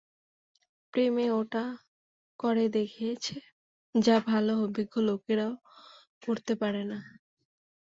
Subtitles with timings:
[0.93, 1.65] প্রেমে ওটা
[2.39, 3.35] করে দেখিয়েছে
[3.95, 5.53] যা ভালো অভিজ্ঞ লোকেরাও
[6.23, 6.99] করতে পারে না।